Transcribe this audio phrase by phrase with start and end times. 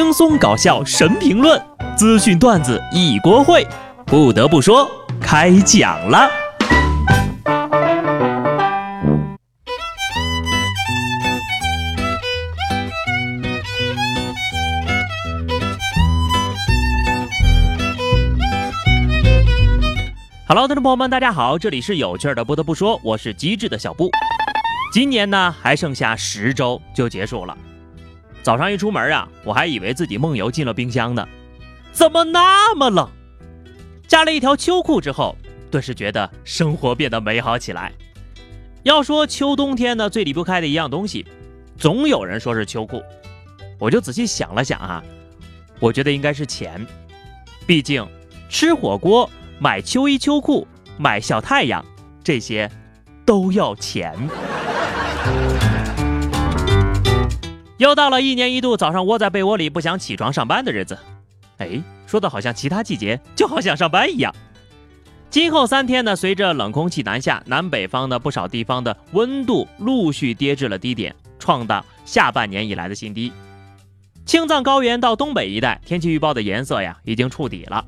[0.00, 1.60] 轻松搞笑神评论，
[1.96, 3.66] 资讯段子一锅烩。
[4.06, 4.88] 不得不说，
[5.20, 6.30] 开讲了。
[20.46, 22.44] Hello，听众朋友们，大家好，这里是有趣的。
[22.44, 24.08] 不得不说，我是机智的小布。
[24.94, 27.58] 今年呢，还剩下十周就结束了。
[28.48, 31.28] 早上一出门啊，我还以为自己梦游进了冰箱呢，
[31.92, 33.06] 怎么那么冷？
[34.06, 35.36] 加了一条秋裤之后，
[35.70, 37.92] 顿时觉得生活变得美好起来。
[38.84, 41.26] 要说秋冬天呢最离不开的一样东西，
[41.76, 43.02] 总有人说是秋裤。
[43.78, 45.04] 我就仔细想了想啊，
[45.78, 46.86] 我觉得应该是钱，
[47.66, 48.08] 毕竟
[48.48, 49.28] 吃火锅、
[49.58, 51.84] 买秋衣秋裤、买小太阳
[52.24, 52.70] 这些
[53.26, 54.16] 都要钱。
[57.78, 60.98] 又到了一年一度早上窝在被窝里不想起床上班的日子，
[61.58, 64.34] 哎，说的好像其他季节就好想上班一样。
[65.30, 73.32] 今后三天呢，随着冷空气南下，南北方的不少地方的温度陆续跌至了低点，创到下半年以来的新低。
[74.26, 77.84] 青藏高原到东北一带，天气预报的颜色呀已经触底了。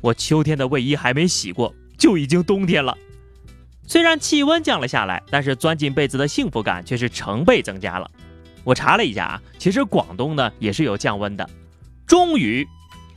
[0.00, 2.96] 我秋天的卫衣还没洗过，就已经冬天了。
[3.86, 8.10] 虽然气温降了下来，但是钻进被子的幸福感却是成倍增加了。
[8.64, 11.48] 我查了一下啊，其实广东呢也是有降温的，
[12.06, 12.66] 终于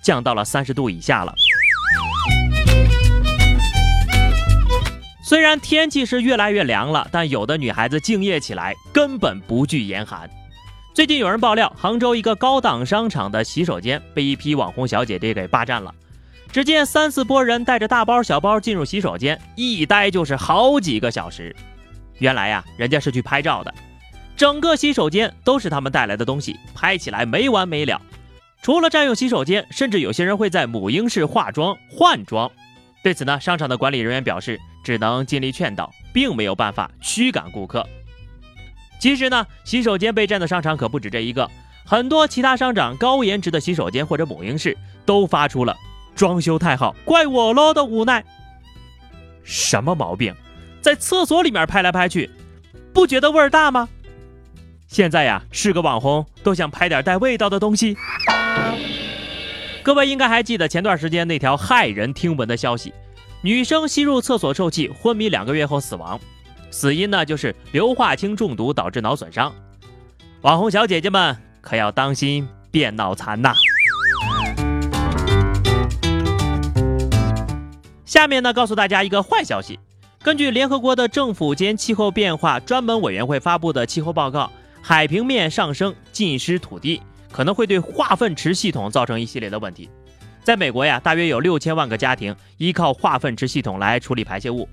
[0.03, 1.34] 降到了三十度以下了。
[5.23, 10.30] 虽然天气是越来越凉了，但有的女孩子敬业起来根本不惧严寒。
[10.94, 15.94] 最近有人爆料，杭州一个高档商场的洗手间被一批网红小姐姐给霸占了。
[16.50, 21.56] 只见三四波人带着大包小包进入洗手间，一待就是好几个小时。
[22.20, 23.73] 原来呀，人家是去拍照的。
[24.38, 27.99] 整个洗手间都是他们带来的东西，拍起来没完没了。
[28.61, 32.49] 除了占用洗手间，甚至有些人会在母婴室化妆换装。
[33.03, 37.88] 对此呢，商场的管理人员表示，只能尽力劝导，并没有办法驱赶顾客。
[39.00, 41.50] 其实呢，洗手间被占的商场可不止这一个，
[41.83, 45.75] 很多其他商场高颜值的洗手间或者母婴室都发出了
[46.16, 48.23] “装修太好，怪我喽”的无奈。
[49.44, 50.35] 什么毛病？
[50.81, 52.29] 在厕所里面拍来拍去，
[52.94, 53.88] 不觉得味儿大吗？
[54.88, 57.98] 现在呀，是个网红都想拍点带味道的东西。
[59.84, 62.94] 各位应该还记得前段时间那条骇人听闻的消息：
[63.42, 66.18] 女生吸入厕所臭气，昏迷两个月后死亡，
[66.72, 69.53] 死因呢就是硫化氢中毒导致脑损伤。
[70.42, 73.54] 网红小姐姐们可要当心变脑残呐！
[78.06, 79.78] 下面呢，告诉大家一个坏消息：
[80.24, 84.50] 根据联合国的政府间气候变化专门委员会发布的气候报告。
[84.88, 89.90] 海平面上升浸湿土地，可能会对化粪池系统造成一系列的问题。
[90.46, 94.66] 在美国呀，大约有六千万个家庭依靠化粪池系统来处理排泄物。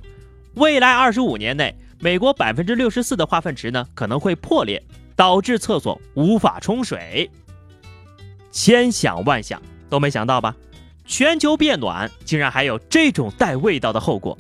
[0.55, 4.81] 未来二十五年内，美国百分之六十四的化粪池呢可能会破裂，
[5.17, 7.29] 导致厕所无法冲水。
[8.53, 9.61] 千想万想
[9.91, 10.55] 都没想到吧？
[11.05, 14.39] 全球变暖竟然还有这种带味道的后果。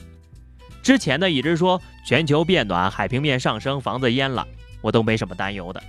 [0.84, 4.46] 之前呢一直说全球变暖，海平面上升，房子淹了。
[4.84, 5.82] 我都没什么担忧的，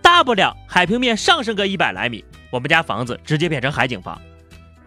[0.00, 4.18] 大不了海平面上升个一百来米，我们家房子直接变成海景房。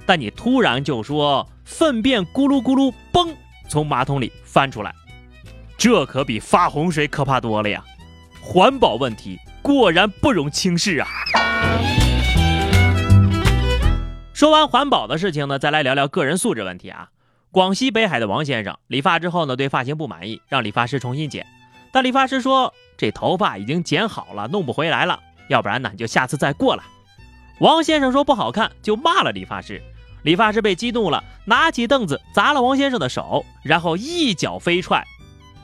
[0.07, 3.31] 但你突然就说粪便咕噜咕噜嘣
[3.69, 4.91] 从马桶里翻出来，
[5.77, 7.85] 这可比发洪水可怕多了呀！
[8.41, 11.07] 环保问题果然不容轻视啊！
[14.33, 17.09] 说完环保的事情呢，再来聊聊个人素质问题啊。
[17.51, 21.45] 广西北海的王先生理发之后呢，对发型不满意，让理发师重新剪，
[21.93, 22.73] 但理发师说。
[22.95, 25.19] 这头发已经剪好了，弄不回来了。
[25.49, 26.83] 要不然呢，你就下次再过来。
[27.59, 29.81] 王先生说不好看，就骂了理发师。
[30.21, 35.03] 理发师被激怒了，拿起凳子砸了王先生的手，然后一脚飞踹。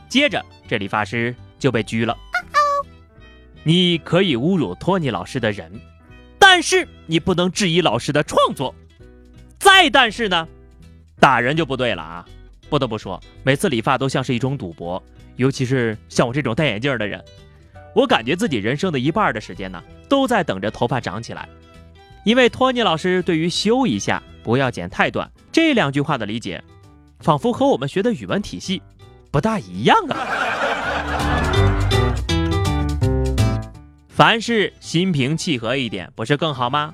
[0.09, 2.17] 接着，这理发师就被拘了。
[3.63, 5.71] 你可以侮辱托尼老师的人，
[6.39, 8.73] 但是你不能质疑老师的创作。
[9.59, 10.47] 再但是呢，
[11.19, 12.25] 打人就不对了啊！
[12.69, 15.01] 不得不说，每次理发都像是一种赌博。
[15.39, 17.23] 尤其是像我这种戴眼镜的人，
[17.95, 21.47] 我感觉自己人生的一半的时间呢，都在等着头发长起来。
[22.25, 26.61] 因为托尼老师对于“修一下，不要剪太短”这两句话的理解，
[27.21, 28.81] 仿佛和我们学的语文体系
[29.31, 30.27] 不大一样啊。
[34.09, 36.93] 凡事心平气和一点，不是更好吗？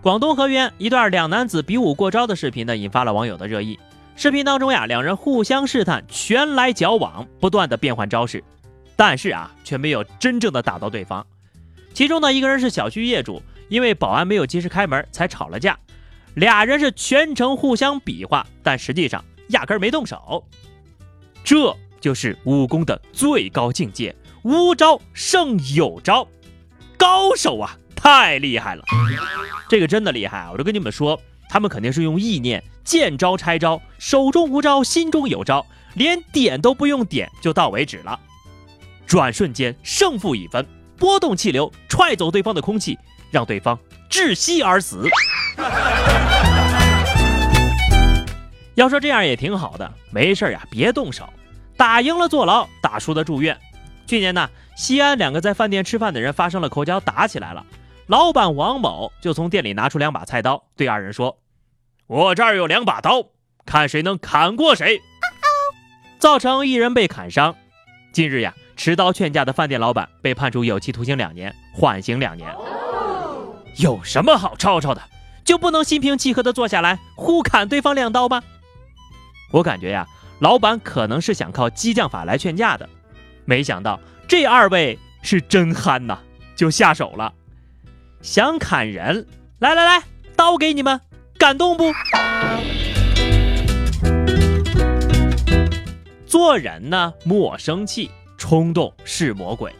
[0.00, 3.78] 广东河源一段两男子比武过招的视频呢，引发了网友的热议。
[4.14, 8.44] 视频当中呀，两人互相试探，拳来脚往，不断的变换招式，
[8.94, 11.26] 但是啊，却没有真正的打到对方。
[11.92, 15.78] 其中呢，一个人是小区业主，因为保安没有及时开门才吵了架。
[16.34, 20.44] 俩人是全程互相比划，但实际上压根儿没动手。
[21.42, 26.26] 这就是武功的最高境界，无招胜有招，
[26.96, 28.84] 高手啊，太厉害了！
[29.68, 30.48] 这个真的厉害！
[30.52, 31.20] 我就跟你们说，
[31.52, 38.18] 他们肯定是用意念见招拆招，手中无招，心中有招，连点都不用点就到为止了。
[39.06, 40.66] 转瞬间胜负已分，
[40.96, 42.98] 波动气流踹走对方的空气，
[43.30, 43.78] 让对方
[44.08, 45.06] 窒息而死。
[48.74, 51.28] 要说这样也挺好的，没事呀，别动手，
[51.76, 53.54] 打赢了坐牢，打输的住院。
[54.06, 57.62] 去年呢，西安两个在饭店吃饭的人发生了口角，打起来了。
[58.06, 61.38] 老板王某就从店里拿出两把菜刀，对二人说
[62.12, 63.24] ：“我这儿有两把刀，
[63.64, 65.00] 看谁能砍过谁。”
[66.20, 67.56] 造成一人被砍伤。
[68.12, 72.54] 近日呀，持刀劝架的饭店老板被判处有期徒刑两年，缓刑两年。
[73.78, 75.00] 有什么好吵吵的？
[75.42, 78.42] 就不能心平气和的坐下来互砍对方两刀吗？
[79.50, 80.06] 我感觉呀，
[80.38, 82.86] 老板可能是想靠激将法来劝架的，
[83.46, 83.98] 没想到
[84.28, 86.18] 这二位是真憨呐，
[86.54, 87.32] 就下手了，
[88.20, 89.26] 想砍人，
[89.60, 90.02] 来来来，
[90.36, 91.00] 刀给你们，
[91.42, 91.92] 感动不？
[96.24, 98.08] 做人呢，莫生气，
[98.38, 99.74] 冲动是魔鬼。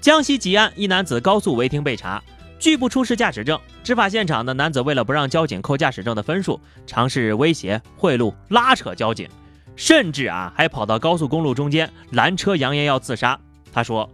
[0.00, 2.24] 江西吉安一男子高速违停被查。
[2.58, 9.28] 拒不出示驾驶证，执法现场的男子为了不让交警扣驾驶证的分数，尝试威胁、贿赂、拉扯交警，
[9.76, 13.38] 甚至啊还跑到高速公路中间拦车，扬言要自杀。
[13.74, 14.08] 他说：“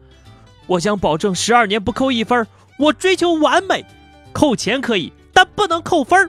[0.66, 2.44] 我想保证十二年不扣一分，
[2.80, 3.84] 我追求完美，
[4.32, 6.28] 扣钱可以，但不能扣分。”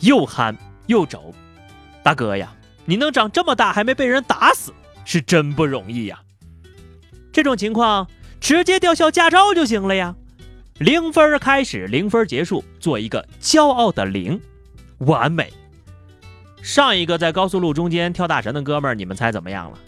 [0.00, 0.56] 又憨
[0.86, 1.34] 又轴，
[2.02, 2.52] 大哥呀，
[2.84, 4.72] 你能长这么大还没被人打死，
[5.04, 6.20] 是真不容易呀。
[7.32, 8.08] 这种情况
[8.40, 10.14] 直接吊销驾照就行了呀。
[10.78, 14.40] 零分开始，零分结束，做一个骄傲的零，
[14.98, 15.52] 完美。
[16.62, 19.78] 上一个在高速路中间跳大神的哥们儿，你们猜怎么样了？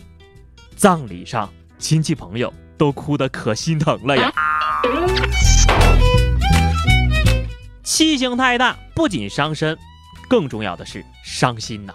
[0.74, 1.48] 葬礼上，
[1.78, 4.32] 亲戚朋友都哭得可心疼了呀。
[7.82, 9.76] 气性太大，不仅伤身，
[10.30, 11.92] 更重要的是伤心呐。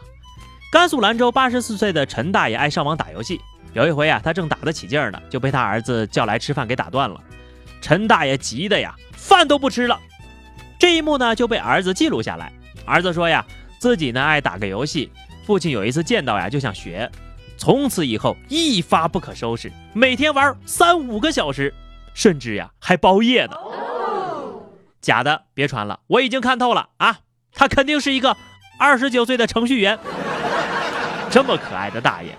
[0.69, 3.39] 甘肃兰州八十四岁的陈大爷爱上网打游戏，
[3.71, 7.17] 有一回啊，他正打得起劲呢，就被他儿子叫来吃饭给打断了。
[7.81, 9.97] 陈大爷急的呀，饭都不吃了。
[10.77, 12.51] 这一幕呢就被儿子记录下来。
[12.85, 13.45] 儿子说呀，
[13.79, 15.09] 自己呢爱打个游戏，
[15.45, 17.09] 父亲有一次见到呀就想学，
[17.57, 21.73] 从此以后一发不可收拾，每天玩三五个小时，
[22.13, 23.55] 甚至呀还包夜呢。
[24.99, 27.19] 假的，别传了，我已经看透了啊，
[27.55, 28.35] 他肯定是一个
[28.77, 29.97] 二十九岁的程序员。
[31.31, 32.35] 这么可爱的大爷，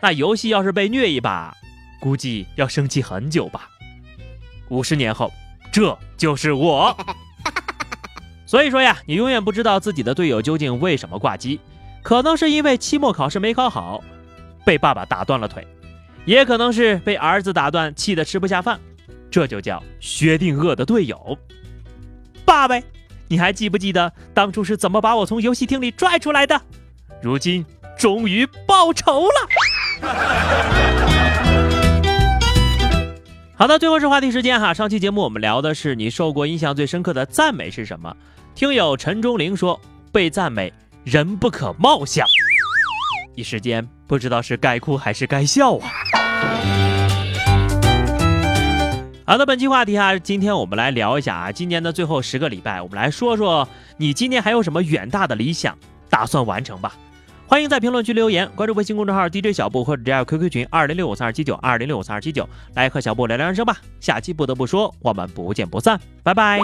[0.00, 1.54] 那游戏要是被虐一把，
[2.00, 3.68] 估计要生气很久吧。
[4.68, 5.32] 五十年后，
[5.72, 6.96] 这就是我。
[8.46, 11.60] 所以说呀，你永远不知道自己的队友究竟为什么挂机，
[12.02, 14.02] 可能是因为期末考试没考好，
[14.64, 15.66] 被爸爸打断了腿，
[16.24, 18.78] 也可能是被儿子打断，气得吃不下饭。
[19.30, 21.38] 这就叫薛定谔的队友。
[22.44, 22.78] 爸爸，
[23.28, 26.60] 你还记不记得当初是怎么把我从游戏厅里拽出来的？
[27.22, 27.64] 如今
[27.96, 29.48] 终于报仇了。
[33.56, 34.74] 好的，最后是话题时间哈。
[34.74, 38.14] 上期节目我们聊的是你受过印象最深刻的赞美是什么？
[38.54, 39.80] 听友陈忠玲说
[40.12, 40.72] 被赞美
[41.04, 42.26] 人不可貌相，
[43.34, 46.83] 一时间不知道是该哭还是该笑啊。
[49.26, 53.66] 好的，本期话题啊，今天我们来聊一下啊，今年的最后十个礼拜，我们来说说
[53.96, 55.76] 你今年还有什么远大的理想
[56.10, 56.94] 打算完成吧。
[57.46, 63.78] 欢迎在评论区留言，关注微信公众号 DJ 小布或者加入 QQ 群二零六五三二七九二零六五三二七九，来和小布聊聊人生吧。
[63.98, 66.60] 下期不得不说，我们不见不散，拜拜。